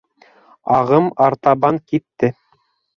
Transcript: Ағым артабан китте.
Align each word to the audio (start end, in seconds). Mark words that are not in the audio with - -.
Ағым 0.79 1.11
артабан 1.27 1.81
китте. 1.93 2.35